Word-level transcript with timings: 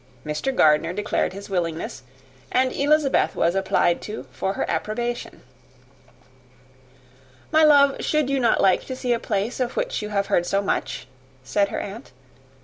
Mr. 0.25 0.51
Gardiner 0.55 0.93
declared 0.93 1.31
his 1.33 1.47
willingness, 1.47 2.01
and 2.51 2.73
Elizabeth 2.73 3.35
was 3.35 3.53
applied 3.53 4.01
to 4.01 4.23
for 4.31 4.53
her 4.53 4.67
approbation. 4.67 5.43
"My 7.51 7.63
love, 7.63 8.03
should 8.03 8.27
not 8.27 8.57
you 8.57 8.63
like 8.63 8.83
to 8.85 8.95
see 8.95 9.13
a 9.13 9.19
place 9.19 9.59
of 9.59 9.77
which 9.77 10.01
you 10.01 10.09
have 10.09 10.25
heard 10.25 10.47
so 10.47 10.59
much?" 10.59 11.07
said 11.43 11.69
her 11.69 11.79
aunt. 11.79 12.11